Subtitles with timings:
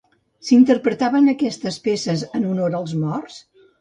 [0.47, 3.39] S'interpretaven aquestes peces en honor als morts?